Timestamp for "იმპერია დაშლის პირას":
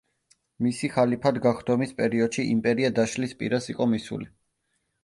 2.55-3.71